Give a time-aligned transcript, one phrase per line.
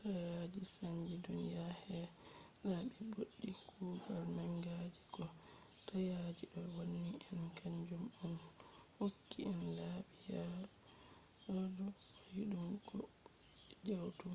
[0.00, 2.06] taayaji sanji duniya her
[2.68, 3.48] laabi ɓoɗɗi.
[3.68, 5.22] kuugal manga je ko
[5.86, 8.32] taayaji ɗo wanni en kanjum on
[8.98, 11.86] hokki en laabi yaadu
[12.26, 12.98] koiɗum bo
[13.86, 14.34] jawɗum